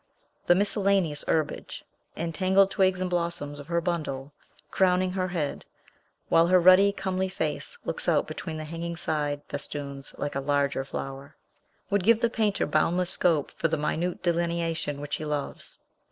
[0.47, 1.83] The miscellaneous herbage
[2.15, 4.33] and tangled twigs and blossoms of her bundle,
[4.71, 5.63] crowning her head
[6.27, 10.83] (while her ruddy, comely face looks out between the hanging side festoons like a larger
[10.83, 11.35] flower),
[11.91, 15.77] would give the painter boundless scope for the minute delineation which he loves.